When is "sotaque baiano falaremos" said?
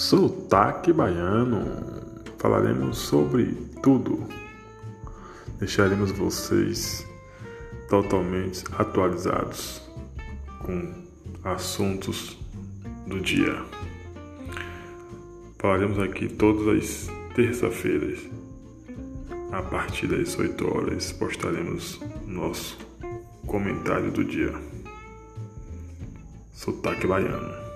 0.00-2.96